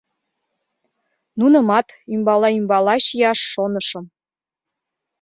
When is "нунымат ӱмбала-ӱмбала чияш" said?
1.39-3.39